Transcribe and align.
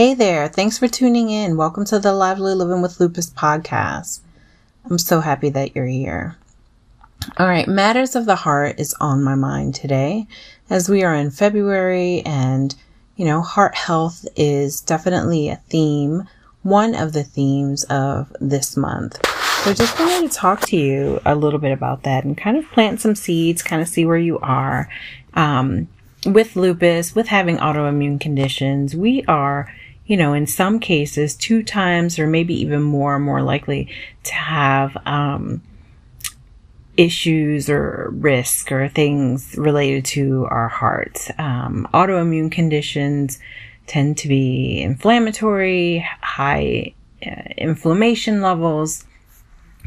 Hey 0.00 0.14
there, 0.14 0.48
thanks 0.48 0.78
for 0.78 0.88
tuning 0.88 1.28
in. 1.28 1.58
Welcome 1.58 1.84
to 1.84 1.98
the 1.98 2.14
Lively 2.14 2.54
Living 2.54 2.80
with 2.80 2.98
Lupus 3.00 3.28
podcast. 3.28 4.20
I'm 4.88 4.96
so 4.96 5.20
happy 5.20 5.50
that 5.50 5.76
you're 5.76 5.84
here. 5.84 6.38
All 7.36 7.46
right, 7.46 7.68
Matters 7.68 8.16
of 8.16 8.24
the 8.24 8.36
Heart 8.36 8.80
is 8.80 8.94
on 8.98 9.22
my 9.22 9.34
mind 9.34 9.74
today 9.74 10.26
as 10.70 10.88
we 10.88 11.02
are 11.02 11.14
in 11.14 11.30
February 11.30 12.22
and, 12.24 12.74
you 13.16 13.26
know, 13.26 13.42
heart 13.42 13.74
health 13.74 14.26
is 14.36 14.80
definitely 14.80 15.50
a 15.50 15.56
theme, 15.68 16.26
one 16.62 16.94
of 16.94 17.12
the 17.12 17.22
themes 17.22 17.84
of 17.90 18.34
this 18.40 18.78
month. 18.78 19.20
So 19.64 19.74
just 19.74 20.00
wanted 20.00 20.30
to 20.30 20.34
talk 20.34 20.62
to 20.68 20.78
you 20.78 21.20
a 21.26 21.34
little 21.34 21.60
bit 21.60 21.72
about 21.72 22.04
that 22.04 22.24
and 22.24 22.38
kind 22.38 22.56
of 22.56 22.64
plant 22.70 23.02
some 23.02 23.14
seeds, 23.14 23.62
kind 23.62 23.82
of 23.82 23.88
see 23.88 24.06
where 24.06 24.16
you 24.16 24.38
are. 24.38 24.88
Um, 25.34 25.88
with 26.24 26.56
lupus, 26.56 27.14
with 27.14 27.28
having 27.28 27.58
autoimmune 27.58 28.20
conditions, 28.20 28.94
we 28.94 29.24
are, 29.24 29.70
you 30.10 30.16
know, 30.16 30.32
in 30.32 30.44
some 30.44 30.80
cases, 30.80 31.36
two 31.36 31.62
times 31.62 32.18
or 32.18 32.26
maybe 32.26 32.52
even 32.60 32.82
more, 32.82 33.16
more 33.20 33.42
likely 33.42 33.88
to 34.24 34.34
have 34.34 34.96
um, 35.06 35.62
issues 36.96 37.70
or 37.70 38.10
risk 38.14 38.72
or 38.72 38.88
things 38.88 39.54
related 39.56 40.04
to 40.04 40.48
our 40.50 40.66
hearts. 40.66 41.30
Um, 41.38 41.86
autoimmune 41.94 42.50
conditions 42.50 43.38
tend 43.86 44.18
to 44.18 44.26
be 44.26 44.82
inflammatory, 44.82 46.04
high 46.20 46.92
uh, 47.24 47.42
inflammation 47.56 48.42
levels 48.42 49.04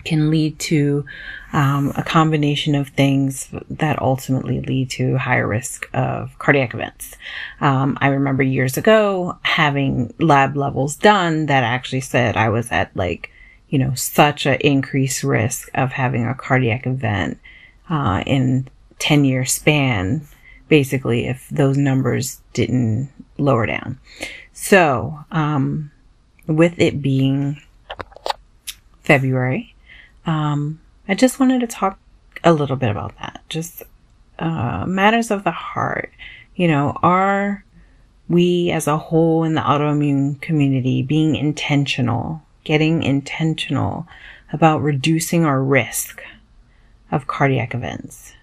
can 0.04 0.30
lead 0.30 0.60
to 0.60 1.06
um, 1.54 1.94
a 1.96 2.04
combination 2.04 2.76
of 2.76 2.90
things 2.90 3.50
that 3.70 4.02
ultimately 4.02 4.62
lead 4.62 4.90
to 4.92 5.18
higher 5.18 5.48
risk 5.48 5.88
of 5.94 6.38
cardiac 6.40 6.74
events. 6.74 7.16
Um, 7.62 7.98
I 8.02 8.08
remember 8.08 8.44
years 8.44 8.78
ago 8.78 9.38
having 9.44 10.14
lab 10.20 10.58
levels 10.58 10.96
done 10.96 11.46
that 11.46 11.64
actually 11.64 12.02
said 12.02 12.36
I 12.36 12.50
was 12.50 12.72
at 12.72 12.96
like, 12.96 13.32
you 13.70 13.80
know, 13.80 13.94
such 13.94 14.46
an 14.46 14.58
increased 14.62 15.24
risk 15.24 15.70
of 15.74 15.92
having 15.92 16.26
a 16.26 16.34
cardiac 16.34 16.86
event 16.88 17.40
uh, 17.90 18.24
in 18.26 18.68
10 19.00 19.26
year 19.26 19.46
span, 19.46 20.28
basically, 20.70 21.28
if 21.28 21.48
those 21.50 21.78
numbers 21.78 22.42
didn't 22.54 23.10
lower 23.38 23.66
down. 23.66 24.00
So, 24.54 25.20
um, 25.32 25.92
with 26.48 26.80
it 26.80 27.02
being 27.02 27.62
February, 29.04 29.73
um, 30.26 30.80
I 31.08 31.16
just 31.16 31.40
wanted 31.40 31.62
to 31.62 31.68
talk 31.68 32.00
a 32.44 32.54
little 32.54 32.76
bit 32.76 32.90
about 32.90 33.18
that. 33.20 33.42
Just 33.50 33.84
uh, 34.40 34.86
matters 34.88 35.32
of 35.32 35.44
the 35.44 35.52
heart. 35.52 36.12
You 36.56 36.68
know, 36.68 36.98
are 37.02 37.64
we 38.30 38.72
as 38.72 38.88
a 38.88 38.98
whole 38.98 39.44
in 39.44 39.54
the 39.54 39.62
autoimmune 39.62 40.40
community 40.42 41.02
being 41.02 41.36
intentional, 41.36 42.42
getting 42.64 43.04
intentional 43.04 44.08
about 44.52 44.82
reducing 44.82 45.46
our 45.46 45.62
risk 45.62 46.22
of 47.12 47.28
cardiac 47.28 47.74
events? 47.74 48.34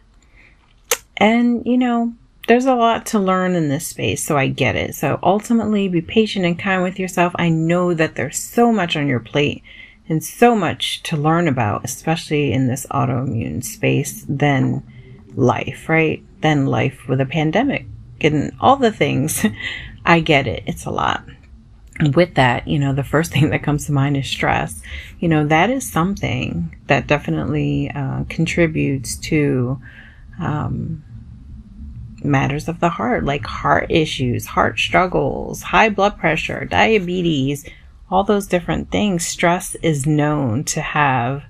And, 1.17 1.65
you 1.67 1.77
know, 1.77 2.15
there's 2.49 2.67
a 2.67 2.75
lot 2.75 3.07
to 3.07 3.19
learn 3.19 3.55
in 3.55 3.69
this 3.69 3.87
space, 3.87 4.25
so 4.25 4.37
I 4.37 4.49
get 4.49 4.75
it. 4.75 4.95
So 4.95 5.19
ultimately, 5.23 5.87
be 5.87 6.01
patient 6.01 6.45
and 6.45 6.59
kind 6.59 6.83
with 6.83 6.99
yourself. 6.99 7.33
I 7.37 7.49
know 7.49 7.95
that 7.95 8.17
there's 8.17 8.39
so 8.39 8.73
much 8.73 8.97
on 8.97 9.07
your 9.07 9.21
plate 9.21 9.63
and 10.11 10.25
so 10.25 10.57
much 10.57 11.03
to 11.05 11.17
learn 11.17 11.47
about, 11.47 11.85
especially 11.85 12.53
in 12.53 12.67
this 12.67 12.85
autoimmune 12.91 13.63
space, 13.63 14.27
than 14.29 14.83
life, 15.37 15.89
right? 15.89 16.21
Than 16.41 16.67
life 16.67 17.09
with 17.09 17.21
a 17.21 17.27
pandemic 17.27 17.87
and 18.21 18.53
all 18.61 18.77
the 18.77 18.91
things. 18.91 19.47
I 20.05 20.19
get 20.19 20.49
it. 20.49 20.65
It's 20.67 20.85
a 20.85 20.91
lot. 20.91 21.25
with 22.15 22.35
that, 22.35 22.67
you 22.67 22.79
know, 22.79 22.93
the 22.93 23.05
first 23.05 23.33
thing 23.33 23.51
that 23.51 23.63
comes 23.63 23.87
to 23.87 23.93
mind 23.93 24.17
is 24.17 24.29
stress. 24.29 24.83
You 25.21 25.29
know, 25.29 25.47
that 25.47 25.71
is 25.71 25.91
something 25.91 26.75
that 26.89 27.07
definitely 27.07 27.91
uh, 27.95 28.25
contributes 28.29 29.17
to 29.17 29.81
um, 30.41 31.05
matters 32.25 32.67
of 32.67 32.81
the 32.81 32.89
heart, 32.89 33.25
like 33.25 33.47
heart 33.47 33.87
issues, 33.91 34.47
heart 34.47 34.79
struggles, 34.81 35.63
high 35.63 35.89
blood 35.89 36.19
pressure, 36.19 36.65
diabetes, 36.65 37.65
all 38.11 38.25
those 38.25 38.47
different 38.47 38.91
things, 38.91 39.27
stress 39.27 39.75
is 39.77 40.07
known 40.07 40.65
to 40.65 40.81
have 40.81 41.45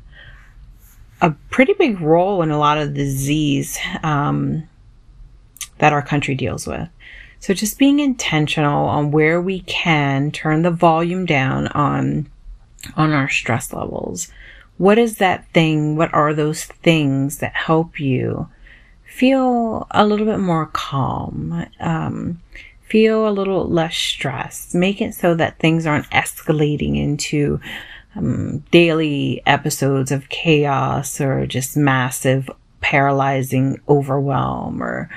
a 1.20 1.30
pretty 1.50 1.74
big 1.74 2.00
role 2.00 2.42
in 2.42 2.50
a 2.50 2.58
lot 2.58 2.78
of 2.78 2.88
the 2.88 2.94
disease 2.94 3.78
um, 4.02 4.68
that 5.78 5.92
our 5.92 6.02
country 6.02 6.34
deals 6.34 6.66
with. 6.66 6.88
So 7.40 7.54
just 7.54 7.78
being 7.78 8.00
intentional 8.00 8.86
on 8.86 9.10
where 9.10 9.40
we 9.40 9.60
can 9.60 10.30
turn 10.30 10.62
the 10.62 10.70
volume 10.70 11.24
down 11.24 11.68
on 11.68 12.30
on 12.96 13.12
our 13.12 13.28
stress 13.28 13.72
levels. 13.72 14.32
What 14.78 14.98
is 14.98 15.18
that 15.18 15.46
thing? 15.52 15.96
What 15.96 16.12
are 16.14 16.32
those 16.32 16.64
things 16.64 17.38
that 17.38 17.54
help 17.54 18.00
you 18.00 18.48
feel 19.04 19.86
a 19.90 20.06
little 20.06 20.24
bit 20.24 20.38
more 20.38 20.66
calm? 20.66 21.66
Um, 21.78 22.40
feel 22.90 23.26
a 23.26 23.30
little 23.30 23.68
less 23.68 23.96
stressed. 23.96 24.74
Make 24.74 25.00
it 25.00 25.14
so 25.14 25.34
that 25.36 25.58
things 25.58 25.86
aren't 25.86 26.10
escalating 26.10 26.98
into 26.98 27.60
um, 28.16 28.58
daily 28.72 29.40
episodes 29.46 30.10
of 30.10 30.28
chaos 30.28 31.20
or 31.20 31.46
just 31.46 31.76
massive 31.76 32.50
paralyzing 32.80 33.80
overwhelm 33.88 34.82
or, 34.82 35.08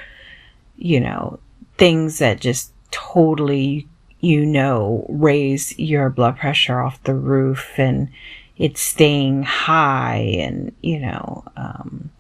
you 0.78 1.00
know, 1.00 1.40
things 1.78 2.20
that 2.20 2.40
just 2.40 2.72
totally, 2.92 3.88
you 4.20 4.46
know, 4.46 5.06
raise 5.10 5.78
your 5.80 6.12
blood 6.12 6.38
pressure 6.38 6.80
off 6.80 7.04
the 7.04 7.16
roof 7.16 7.72
and 7.78 8.10
it's 8.58 8.82
staying 8.82 9.42
high 9.42 10.38
and, 10.40 10.76
you 10.82 11.00
know, 11.00 11.44
um, 11.58 12.12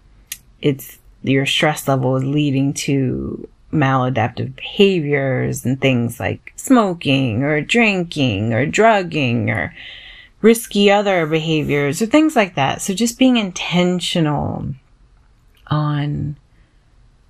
it's 0.62 0.98
your 1.22 1.46
stress 1.46 1.88
level 1.88 2.18
is 2.18 2.24
leading 2.24 2.74
to 2.74 3.48
maladaptive 3.74 4.56
behaviors 4.56 5.66
and 5.66 5.80
things 5.82 6.20
like 6.20 6.54
smoking 6.56 7.44
or 7.44 7.62
drinking 7.62 8.54
or 8.54 8.66
drugging 8.66 9.50
or 9.50 9.74
risky 10.42 10.92
other 10.92 11.26
behaviors 11.26 12.02
or 12.02 12.06
things 12.06 12.36
like 12.36 12.56
that. 12.56 12.82
So 12.82 12.94
just 12.94 13.18
being 13.18 13.38
intentional 13.38 14.68
on, 15.68 16.36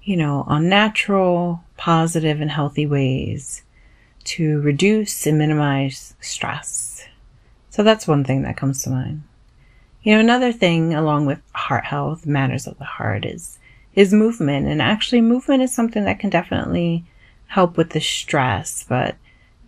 you 0.04 0.18
know, 0.18 0.44
on 0.48 0.68
natural, 0.68 1.64
positive, 1.78 2.42
and 2.42 2.52
healthy 2.52 2.86
ways 2.86 3.64
to 4.26 4.62
reduce 4.62 5.26
and 5.28 5.38
minimize 5.38 6.16
stress. 6.20 7.06
So 7.70 7.84
that's 7.84 8.08
one 8.08 8.24
thing 8.24 8.44
that 8.44 8.58
comes 8.58 8.84
to 8.84 8.90
mind. 8.90 9.24
You 10.02 10.14
know, 10.14 10.20
another 10.20 10.52
thing 10.52 10.94
along 10.94 11.26
with 11.26 11.40
heart 11.54 11.86
health, 11.86 12.26
matters 12.26 12.68
of 12.68 12.78
the 12.78 12.84
heart 12.84 13.26
is 13.26 13.58
is 13.96 14.14
movement. 14.14 14.68
And 14.68 14.82
actually, 14.82 15.22
movement 15.22 15.64
is 15.64 15.74
something 15.74 16.06
that 16.06 16.20
can 16.20 16.30
definitely 16.30 17.06
help 17.48 17.78
with 17.78 17.92
the 17.92 18.02
stress, 18.02 18.84
but 18.88 19.16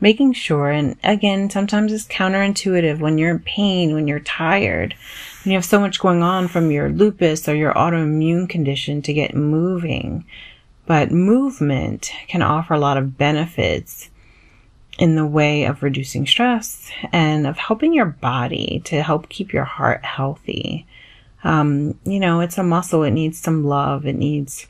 making 0.01 0.33
sure, 0.33 0.69
and 0.69 0.95
again, 1.03 1.49
sometimes 1.49 1.93
it's 1.93 2.07
counterintuitive 2.07 2.99
when 2.99 3.17
you're 3.17 3.31
in 3.31 3.39
pain, 3.39 3.93
when 3.93 4.07
you're 4.07 4.19
tired, 4.19 4.95
when 5.43 5.51
you 5.51 5.57
have 5.57 5.65
so 5.65 5.79
much 5.79 5.99
going 5.99 6.23
on 6.23 6.47
from 6.47 6.71
your 6.71 6.89
lupus 6.89 7.47
or 7.47 7.55
your 7.55 7.73
autoimmune 7.73 8.49
condition 8.49 9.01
to 9.01 9.13
get 9.13 9.35
moving. 9.35 10.25
But 10.85 11.11
movement 11.11 12.11
can 12.27 12.41
offer 12.41 12.73
a 12.73 12.79
lot 12.79 12.97
of 12.97 13.17
benefits 13.17 14.09
in 14.97 15.15
the 15.15 15.25
way 15.25 15.65
of 15.65 15.83
reducing 15.83 16.25
stress 16.25 16.89
and 17.11 17.45
of 17.45 17.57
helping 17.57 17.93
your 17.93 18.05
body 18.05 18.81
to 18.85 19.01
help 19.01 19.29
keep 19.29 19.51
your 19.51 19.65
heart 19.65 20.05
healthy. 20.05 20.85
Um, 21.45 21.97
you 22.03 22.19
know, 22.19 22.41
it's 22.41 22.57
a 22.57 22.63
muscle. 22.63 23.03
It 23.03 23.11
needs 23.11 23.39
some 23.39 23.63
love. 23.63 24.05
It 24.05 24.15
needs 24.15 24.67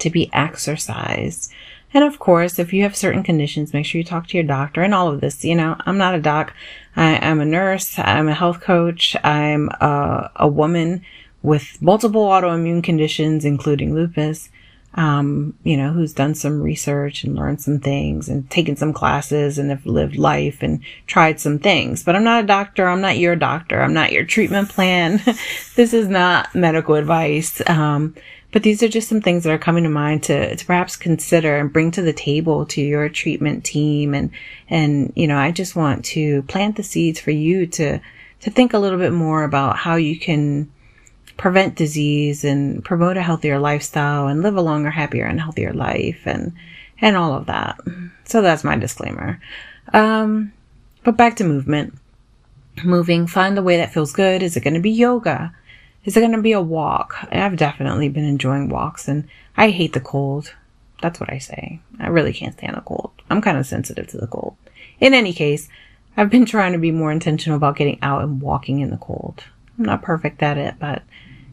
to 0.00 0.10
be 0.10 0.32
exercised. 0.32 1.52
And 1.94 2.02
of 2.02 2.18
course, 2.18 2.58
if 2.58 2.72
you 2.72 2.82
have 2.82 2.96
certain 2.96 3.22
conditions, 3.22 3.74
make 3.74 3.84
sure 3.84 3.98
you 3.98 4.04
talk 4.04 4.26
to 4.28 4.36
your 4.36 4.46
doctor 4.46 4.82
and 4.82 4.94
all 4.94 5.12
of 5.12 5.20
this. 5.20 5.44
You 5.44 5.54
know, 5.54 5.76
I'm 5.80 5.98
not 5.98 6.14
a 6.14 6.20
doc. 6.20 6.54
I, 6.96 7.16
am 7.16 7.40
a 7.40 7.44
nurse. 7.44 7.98
I'm 7.98 8.28
a 8.28 8.34
health 8.34 8.60
coach. 8.60 9.14
I'm 9.22 9.68
a, 9.80 10.30
a 10.36 10.48
woman 10.48 11.02
with 11.42 11.80
multiple 11.82 12.26
autoimmune 12.26 12.82
conditions, 12.82 13.44
including 13.44 13.94
lupus 13.94 14.48
um, 14.94 15.54
you 15.62 15.76
know, 15.76 15.92
who's 15.92 16.12
done 16.12 16.34
some 16.34 16.60
research 16.60 17.24
and 17.24 17.34
learned 17.34 17.62
some 17.62 17.78
things 17.78 18.28
and 18.28 18.48
taken 18.50 18.76
some 18.76 18.92
classes 18.92 19.58
and 19.58 19.70
have 19.70 19.86
lived 19.86 20.16
life 20.16 20.58
and 20.62 20.80
tried 21.06 21.40
some 21.40 21.58
things. 21.58 22.04
But 22.04 22.14
I'm 22.14 22.24
not 22.24 22.44
a 22.44 22.46
doctor. 22.46 22.86
I'm 22.86 23.00
not 23.00 23.18
your 23.18 23.36
doctor. 23.36 23.80
I'm 23.80 23.94
not 23.94 24.12
your 24.12 24.24
treatment 24.24 24.68
plan. 24.68 25.22
this 25.76 25.94
is 25.94 26.08
not 26.08 26.54
medical 26.54 26.94
advice. 26.96 27.62
Um, 27.68 28.14
but 28.52 28.62
these 28.62 28.82
are 28.82 28.88
just 28.88 29.08
some 29.08 29.22
things 29.22 29.44
that 29.44 29.52
are 29.52 29.58
coming 29.58 29.84
to 29.84 29.88
mind 29.88 30.24
to, 30.24 30.54
to 30.54 30.66
perhaps 30.66 30.94
consider 30.94 31.56
and 31.56 31.72
bring 31.72 31.90
to 31.92 32.02
the 32.02 32.12
table 32.12 32.66
to 32.66 32.82
your 32.82 33.08
treatment 33.08 33.64
team. 33.64 34.12
And, 34.12 34.30
and, 34.68 35.10
you 35.16 35.26
know, 35.26 35.38
I 35.38 35.52
just 35.52 35.74
want 35.74 36.04
to 36.06 36.42
plant 36.42 36.76
the 36.76 36.82
seeds 36.82 37.18
for 37.18 37.30
you 37.30 37.66
to, 37.68 37.98
to 38.42 38.50
think 38.50 38.74
a 38.74 38.78
little 38.78 38.98
bit 38.98 39.14
more 39.14 39.42
about 39.42 39.78
how 39.78 39.96
you 39.96 40.18
can, 40.18 40.70
prevent 41.36 41.76
disease 41.76 42.44
and 42.44 42.84
promote 42.84 43.16
a 43.16 43.22
healthier 43.22 43.58
lifestyle 43.58 44.26
and 44.28 44.42
live 44.42 44.56
a 44.56 44.62
longer, 44.62 44.90
happier, 44.90 45.24
and 45.24 45.40
healthier 45.40 45.72
life 45.72 46.22
and 46.26 46.52
and 47.00 47.16
all 47.16 47.34
of 47.34 47.46
that. 47.46 47.78
So 48.24 48.42
that's 48.42 48.64
my 48.64 48.76
disclaimer. 48.76 49.40
Um, 49.92 50.52
but 51.04 51.16
back 51.16 51.36
to 51.36 51.44
movement. 51.44 51.94
Moving, 52.84 53.26
find 53.26 53.56
the 53.56 53.62
way 53.62 53.76
that 53.76 53.92
feels 53.92 54.12
good. 54.12 54.42
Is 54.42 54.56
it 54.56 54.64
going 54.64 54.74
to 54.74 54.80
be 54.80 54.90
yoga? 54.90 55.54
Is 56.04 56.16
it 56.16 56.20
going 56.20 56.32
to 56.32 56.40
be 56.40 56.52
a 56.52 56.60
walk? 56.60 57.16
I've 57.30 57.56
definitely 57.56 58.08
been 58.08 58.24
enjoying 58.24 58.68
walks 58.68 59.08
and 59.08 59.28
I 59.56 59.70
hate 59.70 59.92
the 59.92 60.00
cold. 60.00 60.54
That's 61.02 61.20
what 61.20 61.32
I 61.32 61.38
say. 61.38 61.80
I 61.98 62.08
really 62.08 62.32
can't 62.32 62.54
stand 62.54 62.76
the 62.76 62.80
cold. 62.80 63.10
I'm 63.28 63.42
kind 63.42 63.58
of 63.58 63.66
sensitive 63.66 64.06
to 64.08 64.18
the 64.18 64.26
cold. 64.26 64.56
In 65.00 65.14
any 65.14 65.32
case, 65.32 65.68
I've 66.16 66.30
been 66.30 66.46
trying 66.46 66.72
to 66.72 66.78
be 66.78 66.92
more 66.92 67.12
intentional 67.12 67.56
about 67.56 67.76
getting 67.76 67.98
out 68.02 68.22
and 68.22 68.40
walking 68.40 68.80
in 68.80 68.90
the 68.90 68.96
cold. 68.96 69.44
I'm 69.78 69.84
not 69.84 70.02
perfect 70.02 70.42
at 70.42 70.58
it, 70.58 70.74
but 70.78 71.02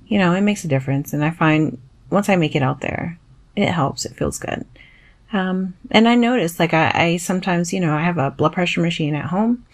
you 0.07 0.17
know, 0.17 0.33
it 0.33 0.41
makes 0.41 0.63
a 0.65 0.67
difference. 0.67 1.13
And 1.13 1.23
I 1.23 1.29
find 1.29 1.79
once 2.09 2.29
I 2.29 2.35
make 2.35 2.55
it 2.55 2.63
out 2.63 2.81
there, 2.81 3.19
it 3.55 3.69
helps. 3.69 4.05
It 4.05 4.15
feels 4.15 4.39
good. 4.39 4.65
Um, 5.31 5.75
and 5.91 6.07
I 6.07 6.15
notice 6.15 6.59
like 6.59 6.73
I, 6.73 6.91
I 6.93 7.17
sometimes, 7.17 7.71
you 7.71 7.79
know, 7.79 7.95
I 7.95 8.01
have 8.01 8.17
a 8.17 8.31
blood 8.31 8.53
pressure 8.53 8.81
machine 8.81 9.13
at 9.13 9.25
home 9.25 9.65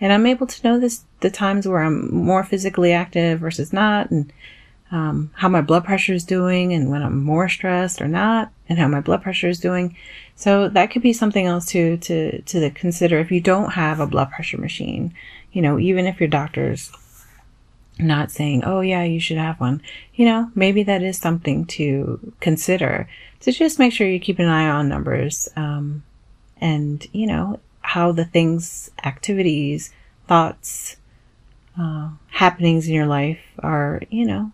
and 0.00 0.12
I'm 0.12 0.26
able 0.26 0.46
to 0.46 0.68
know 0.68 0.78
this, 0.78 1.04
the 1.20 1.30
times 1.30 1.66
where 1.66 1.82
I'm 1.82 2.14
more 2.14 2.44
physically 2.44 2.92
active 2.92 3.40
versus 3.40 3.72
not 3.72 4.10
and, 4.10 4.32
um, 4.90 5.30
how 5.34 5.48
my 5.48 5.60
blood 5.60 5.84
pressure 5.84 6.14
is 6.14 6.24
doing 6.24 6.72
and 6.72 6.90
when 6.90 7.02
I'm 7.02 7.22
more 7.22 7.48
stressed 7.48 8.00
or 8.00 8.08
not 8.08 8.50
and 8.68 8.78
how 8.78 8.88
my 8.88 9.00
blood 9.00 9.22
pressure 9.22 9.48
is 9.48 9.60
doing. 9.60 9.96
So 10.36 10.68
that 10.68 10.90
could 10.90 11.02
be 11.02 11.12
something 11.12 11.46
else 11.46 11.66
to, 11.66 11.96
to, 11.98 12.42
to 12.42 12.70
consider 12.70 13.18
if 13.18 13.30
you 13.30 13.40
don't 13.40 13.72
have 13.72 14.00
a 14.00 14.06
blood 14.06 14.30
pressure 14.30 14.58
machine, 14.58 15.14
you 15.52 15.62
know, 15.62 15.78
even 15.78 16.06
if 16.06 16.20
your 16.20 16.28
doctor's 16.28 16.90
not 17.98 18.30
saying, 18.30 18.64
oh 18.64 18.80
yeah, 18.80 19.02
you 19.02 19.20
should 19.20 19.38
have 19.38 19.60
one. 19.60 19.82
You 20.14 20.26
know, 20.26 20.50
maybe 20.54 20.82
that 20.84 21.02
is 21.02 21.18
something 21.18 21.66
to 21.66 22.32
consider 22.40 23.08
to 23.40 23.52
just 23.52 23.78
make 23.78 23.92
sure 23.92 24.08
you 24.08 24.20
keep 24.20 24.38
an 24.38 24.46
eye 24.46 24.68
on 24.68 24.88
numbers, 24.88 25.48
um, 25.56 26.02
and, 26.60 27.06
you 27.12 27.26
know, 27.26 27.60
how 27.80 28.10
the 28.12 28.24
things, 28.24 28.90
activities, 29.04 29.92
thoughts, 30.26 30.96
uh, 31.80 32.10
happenings 32.28 32.88
in 32.88 32.94
your 32.94 33.06
life 33.06 33.40
are, 33.60 34.02
you 34.10 34.26
know, 34.26 34.50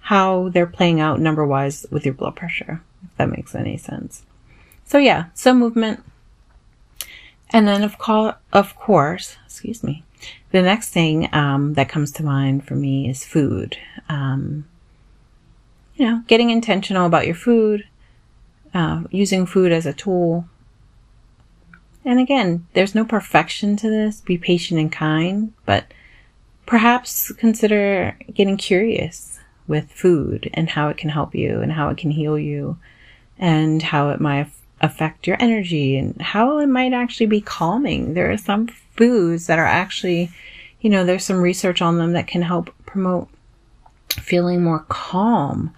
how 0.00 0.48
they're 0.50 0.66
playing 0.68 1.00
out 1.00 1.18
number 1.18 1.44
wise 1.44 1.84
with 1.90 2.04
your 2.04 2.14
blood 2.14 2.36
pressure, 2.36 2.80
if 3.04 3.16
that 3.16 3.28
makes 3.28 3.54
any 3.54 3.76
sense. 3.76 4.22
So 4.84 4.98
yeah, 4.98 5.26
some 5.34 5.58
movement. 5.58 6.04
And 7.50 7.66
then 7.66 7.82
of, 7.82 7.96
of 8.52 8.76
course, 8.76 9.36
excuse 9.44 9.82
me, 9.82 10.04
the 10.50 10.62
next 10.62 10.90
thing 10.90 11.28
um, 11.34 11.74
that 11.74 11.88
comes 11.88 12.12
to 12.12 12.24
mind 12.24 12.66
for 12.66 12.74
me 12.74 13.08
is 13.08 13.24
food. 13.24 13.76
Um, 14.08 14.66
you 15.96 16.06
know, 16.06 16.22
getting 16.26 16.50
intentional 16.50 17.06
about 17.06 17.26
your 17.26 17.34
food, 17.34 17.84
uh, 18.74 19.04
using 19.10 19.46
food 19.46 19.72
as 19.72 19.86
a 19.86 19.92
tool. 19.92 20.46
And 22.04 22.20
again, 22.20 22.66
there's 22.74 22.94
no 22.94 23.04
perfection 23.04 23.76
to 23.76 23.90
this. 23.90 24.20
Be 24.20 24.38
patient 24.38 24.78
and 24.78 24.92
kind, 24.92 25.52
but 25.64 25.92
perhaps 26.66 27.32
consider 27.32 28.16
getting 28.32 28.56
curious 28.56 29.40
with 29.66 29.90
food 29.90 30.50
and 30.54 30.70
how 30.70 30.88
it 30.88 30.96
can 30.96 31.10
help 31.10 31.34
you 31.34 31.60
and 31.60 31.72
how 31.72 31.88
it 31.88 31.96
can 31.96 32.10
heal 32.10 32.38
you 32.38 32.78
and 33.38 33.82
how 33.82 34.10
it 34.10 34.20
might 34.20 34.48
affect 34.80 35.26
your 35.26 35.36
energy 35.40 35.96
and 35.96 36.20
how 36.20 36.58
it 36.58 36.66
might 36.66 36.92
actually 36.92 37.26
be 37.26 37.40
calming. 37.40 38.14
There 38.14 38.30
are 38.30 38.36
some 38.36 38.68
foods 38.96 39.46
that 39.46 39.58
are 39.58 39.66
actually, 39.66 40.30
you 40.80 40.90
know, 40.90 41.04
there's 41.04 41.24
some 41.24 41.40
research 41.40 41.82
on 41.82 41.98
them 41.98 42.12
that 42.12 42.26
can 42.26 42.42
help 42.42 42.74
promote 42.86 43.28
feeling 44.10 44.62
more 44.62 44.84
calm. 44.88 45.74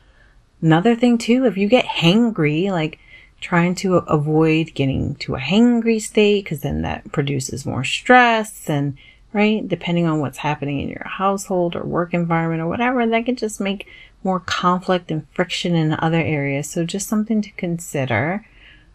Another 0.61 0.95
thing 0.95 1.19
too, 1.19 1.45
if 1.45 1.57
you 1.57 1.69
get 1.69 1.85
hangry, 1.85 2.71
like 2.71 2.99
trying 3.41 3.75
to 3.77 3.97
avoid 3.97 4.75
getting 4.75 5.15
to 5.17 5.37
a 5.37 5.41
hangry 5.41 6.01
state, 6.01 6.45
because 6.45 6.61
then 6.63 6.83
that 6.83 7.13
produces 7.13 7.65
more 7.65 7.85
stress 7.85 8.69
and 8.69 8.97
right? 9.33 9.69
Depending 9.69 10.07
on 10.07 10.21
what's 10.21 10.39
happening 10.39 10.81
in 10.81 10.89
your 10.89 11.07
household 11.07 11.77
or 11.77 11.85
work 11.85 12.15
environment 12.15 12.63
or 12.63 12.67
whatever, 12.67 13.07
that 13.07 13.27
could 13.27 13.39
just 13.39 13.61
make 13.61 13.87
more 14.25 14.41
conflict 14.41 15.11
and 15.11 15.29
friction 15.31 15.75
in 15.75 15.93
other 15.93 16.21
areas. 16.21 16.69
So 16.69 16.85
just 16.85 17.09
something 17.09 17.43
to 17.43 17.51
consider. 17.53 18.47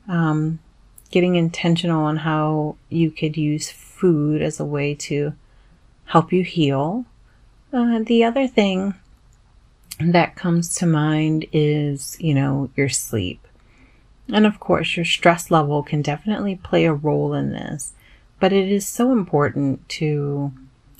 Um, 0.07 0.59
getting 1.11 1.35
intentional 1.35 2.03
on 2.03 2.17
how 2.17 2.75
you 2.89 3.11
could 3.11 3.37
use 3.37 3.69
food 3.93 4.41
as 4.41 4.59
a 4.59 4.65
way 4.65 4.95
to 4.95 5.33
help 6.05 6.33
you 6.33 6.43
heal. 6.43 7.05
Uh, 7.71 7.99
the 7.99 8.23
other 8.23 8.47
thing 8.47 8.93
that 9.99 10.35
comes 10.35 10.75
to 10.75 10.85
mind 10.85 11.45
is, 11.51 12.17
you 12.19 12.33
know, 12.33 12.69
your 12.75 12.89
sleep. 12.89 13.47
And 14.29 14.45
of 14.45 14.59
course, 14.59 14.95
your 14.95 15.05
stress 15.05 15.51
level 15.51 15.83
can 15.83 16.01
definitely 16.01 16.55
play 16.55 16.85
a 16.85 16.93
role 16.93 17.33
in 17.33 17.51
this, 17.51 17.93
but 18.39 18.53
it 18.53 18.69
is 18.69 18.87
so 18.87 19.11
important 19.11 19.87
to 19.89 20.51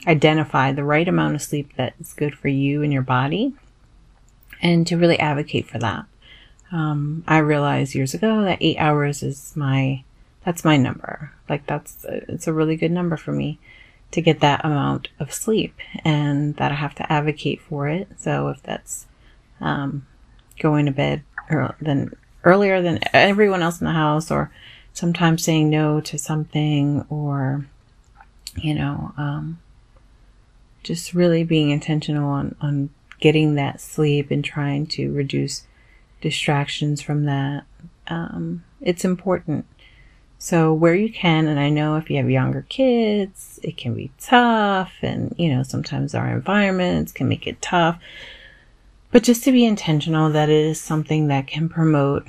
identify 0.08 0.72
the 0.72 0.84
right 0.84 1.08
amount 1.08 1.36
of 1.36 1.42
sleep 1.42 1.76
that 1.78 1.94
is 2.00 2.14
good 2.14 2.36
for 2.36 2.50
you 2.50 2.84
and 2.84 2.92
your 2.92 3.02
body 3.02 3.54
and 4.62 4.86
to 4.88 4.98
really 4.98 5.20
advocate 5.20 5.68
for 5.68 5.80
that. 5.80 6.06
Um, 6.72 7.24
I 7.28 7.38
realized 7.38 7.96
years 7.96 8.14
ago 8.14 8.44
that 8.44 8.58
eight 8.60 8.78
hours 8.78 9.24
is 9.24 9.56
my 9.56 10.04
that's 10.46 10.66
my 10.66 10.78
number. 10.78 11.32
Like 11.50 11.66
that's, 11.66 12.06
it's 12.10 12.48
a 12.48 12.54
really 12.54 12.76
good 12.76 12.92
number 12.92 13.18
for 13.18 13.32
me 13.32 13.60
to 14.12 14.22
get 14.22 14.42
that 14.42 14.64
amount 14.64 15.10
of 15.20 15.34
sleep 15.34 15.76
and 16.04 16.56
that 16.58 16.72
I 16.72 16.76
have 16.76 16.96
to 16.96 17.12
advocate 17.12 17.62
for 17.62 17.88
it. 17.88 18.08
So 18.18 18.50
if 18.50 18.62
that's, 18.62 19.08
um, 19.60 20.06
going 20.60 20.86
to 20.86 20.92
bed 20.92 21.24
or 21.50 21.76
than 21.82 22.16
earlier 22.44 22.82
than 22.82 23.00
everyone 23.12 23.64
else 23.64 23.82
in 23.82 23.86
the 23.86 23.94
house 23.94 24.30
or 24.30 24.52
sometimes 24.94 25.44
saying 25.44 25.70
no 25.70 26.00
to 26.02 26.18
something 26.18 27.06
or, 27.10 27.66
you 28.56 28.76
know, 28.76 29.14
um, 29.18 29.60
just 30.84 31.14
really 31.14 31.44
being 31.44 31.72
intentional 31.72 32.30
on, 32.30 32.56
on 32.62 32.90
getting 33.20 33.56
that 33.56 33.82
sleep 33.82 34.30
and 34.30 34.44
trying 34.44 34.86
to 34.86 35.12
reduce 35.12 35.66
distractions 36.22 37.02
from 37.02 37.26
that. 37.26 37.64
Um, 38.08 38.64
it's 38.82 39.06
important 39.06 39.66
so 40.44 40.74
where 40.74 40.94
you 40.94 41.10
can, 41.10 41.48
and 41.48 41.58
I 41.58 41.70
know 41.70 41.96
if 41.96 42.10
you 42.10 42.18
have 42.18 42.30
younger 42.30 42.66
kids, 42.68 43.62
it 43.64 43.78
can 43.78 43.94
be 43.94 44.12
tough 44.20 44.92
and, 45.02 45.34
you 45.38 45.48
know, 45.48 45.64
sometimes 45.64 46.14
our 46.14 46.30
environments 46.34 47.14
can 47.14 47.30
make 47.30 47.48
it 47.48 47.62
tough. 47.62 47.98
But 49.14 49.24
just 49.24 49.46
to 49.46 49.54
be 49.54 49.64
intentional 49.64 50.30
that 50.32 50.50
it 50.50 50.66
is 50.66 50.82
something 50.82 51.30
that 51.30 51.48
can 51.48 51.70
promote 51.70 52.28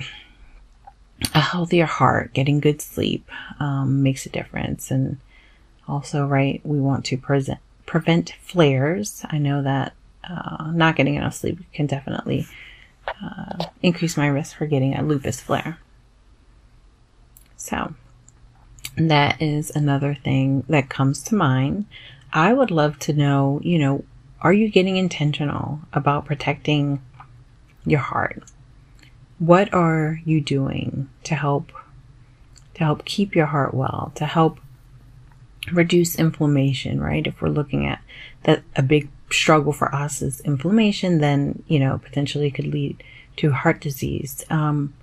a 1.33 1.41
healthier 1.41 1.85
heart, 1.85 2.31
getting 2.33 2.61
good 2.61 2.81
sleep, 2.81 3.29
um, 3.59 4.01
makes 4.01 4.25
a 4.25 4.29
difference. 4.29 4.91
And 4.91 5.17
also, 5.85 6.25
right, 6.25 6.61
we 6.63 6.79
want 6.79 7.03
to 7.07 7.17
present, 7.17 7.59
prevent 7.85 8.33
flares. 8.39 9.25
I 9.29 9.39
know 9.39 9.61
that 9.61 9.91
uh, 10.23 10.71
not 10.71 10.95
getting 10.95 11.15
enough 11.15 11.33
sleep 11.33 11.59
can 11.73 11.85
definitely 11.85 12.47
uh, 13.21 13.65
increase 13.83 14.15
my 14.15 14.27
risk 14.27 14.55
for 14.55 14.67
getting 14.67 14.95
a 14.95 15.03
lupus 15.03 15.41
flare. 15.41 15.79
So, 17.57 17.93
that 18.97 19.41
is 19.41 19.71
another 19.71 20.15
thing 20.15 20.63
that 20.69 20.89
comes 20.89 21.21
to 21.23 21.35
mind. 21.35 21.85
I 22.31 22.53
would 22.53 22.71
love 22.71 22.99
to 22.99 23.13
know, 23.13 23.59
you 23.63 23.79
know, 23.79 24.03
are 24.41 24.53
you 24.53 24.69
getting 24.69 24.97
intentional 24.97 25.81
about 25.93 26.25
protecting 26.25 27.01
your 27.85 27.99
heart? 27.99 28.43
What 29.39 29.73
are 29.73 30.19
you 30.25 30.41
doing 30.41 31.09
to 31.23 31.35
help 31.35 31.71
to 32.75 32.83
help 32.83 33.05
keep 33.05 33.35
your 33.35 33.45
heart 33.45 33.73
well, 33.73 34.11
to 34.15 34.25
help 34.25 34.59
reduce 35.71 36.15
inflammation, 36.19 36.99
right? 37.01 37.25
If 37.25 37.41
we're 37.41 37.49
looking 37.49 37.85
at 37.85 38.01
that 38.43 38.63
a 38.75 38.83
big 38.83 39.09
struggle 39.31 39.73
for 39.73 39.93
us 39.93 40.21
is 40.21 40.41
inflammation, 40.41 41.19
then, 41.19 41.63
you 41.67 41.79
know, 41.79 41.99
potentially 42.03 42.51
could 42.51 42.67
lead 42.67 43.01
to 43.37 43.51
heart 43.51 43.81
disease. 43.81 44.45
Um, 44.49 44.93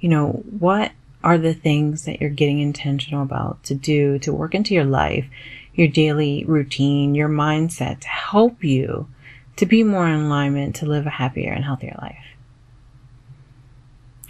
you 0.00 0.08
know, 0.08 0.44
what 0.58 0.92
are 1.22 1.38
the 1.38 1.54
things 1.54 2.04
that 2.04 2.20
you're 2.20 2.30
getting 2.30 2.60
intentional 2.60 3.22
about 3.22 3.62
to 3.64 3.74
do, 3.74 4.18
to 4.20 4.32
work 4.32 4.54
into 4.54 4.74
your 4.74 4.84
life, 4.84 5.26
your 5.74 5.88
daily 5.88 6.44
routine, 6.46 7.14
your 7.14 7.28
mindset 7.28 8.00
to 8.00 8.08
help 8.08 8.62
you 8.62 9.08
to 9.56 9.66
be 9.66 9.82
more 9.82 10.06
in 10.06 10.20
alignment 10.20 10.76
to 10.76 10.86
live 10.86 11.06
a 11.06 11.10
happier 11.10 11.52
and 11.52 11.64
healthier 11.64 11.96
life. 12.00 12.24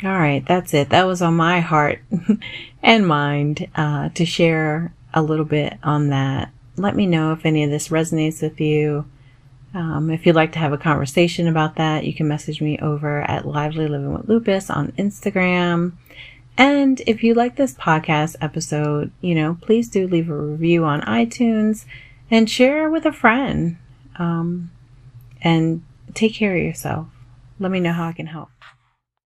All 0.04 0.10
right, 0.10 0.44
that's 0.46 0.74
it. 0.74 0.90
That 0.90 1.06
was 1.06 1.22
on 1.22 1.34
my 1.34 1.60
heart 1.60 2.00
and 2.82 3.06
mind 3.06 3.68
uh, 3.74 4.10
to 4.10 4.26
share 4.26 4.94
a 5.14 5.22
little 5.22 5.44
bit 5.44 5.78
on 5.82 6.10
that. 6.10 6.52
Let 6.76 6.94
me 6.94 7.06
know 7.06 7.32
if 7.32 7.46
any 7.46 7.64
of 7.64 7.70
this 7.70 7.88
resonates 7.88 8.42
with 8.42 8.60
you. 8.60 9.06
Um, 9.72 10.10
if 10.10 10.26
you'd 10.26 10.36
like 10.36 10.52
to 10.52 10.58
have 10.58 10.72
a 10.72 10.78
conversation 10.78 11.48
about 11.48 11.76
that, 11.76 12.04
you 12.04 12.14
can 12.14 12.28
message 12.28 12.60
me 12.60 12.78
over 12.78 13.22
at 13.22 13.46
Lively 13.46 13.88
Living 13.88 14.12
with 14.12 14.28
Lupus 14.28 14.70
on 14.70 14.92
Instagram. 14.92 15.92
And 16.58 17.02
if 17.06 17.22
you 17.22 17.34
like 17.34 17.56
this 17.56 17.74
podcast 17.74 18.36
episode, 18.40 19.12
you 19.20 19.34
know, 19.34 19.58
please 19.60 19.88
do 19.88 20.08
leave 20.08 20.30
a 20.30 20.34
review 20.34 20.84
on 20.84 21.02
iTunes 21.02 21.84
and 22.30 22.48
share 22.48 22.88
with 22.88 23.04
a 23.04 23.12
friend. 23.12 23.76
Um, 24.18 24.70
and 25.42 25.82
take 26.14 26.34
care 26.34 26.56
of 26.56 26.62
yourself. 26.62 27.08
Let 27.58 27.70
me 27.70 27.80
know 27.80 27.92
how 27.92 28.08
I 28.08 28.12
can 28.12 28.26
help. 28.26 28.48